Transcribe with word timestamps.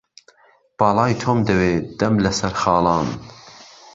باڵای 0.77 1.13
تۆم 1.21 1.37
دهوێ، 1.47 1.73
دهم 1.99 2.15
له 2.23 2.31
سهر 2.39 2.53
خاڵان 2.61 3.07